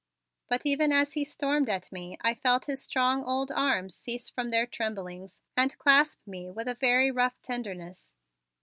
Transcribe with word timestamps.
But 0.49 0.65
even 0.65 0.91
as 0.91 1.13
he 1.13 1.23
stormed 1.23 1.69
at 1.69 1.91
me 1.91 2.17
I 2.21 2.33
felt 2.33 2.65
his 2.65 2.81
strong 2.81 3.23
old 3.23 3.51
arms 3.51 3.93
cease 3.93 4.31
from 4.31 4.49
their 4.49 4.65
tremblings 4.65 5.41
and 5.55 5.77
clasp 5.77 6.25
me 6.25 6.49
with 6.49 6.67
a 6.67 6.73
very 6.73 7.11
rough 7.11 7.39
tenderness. 7.43 8.15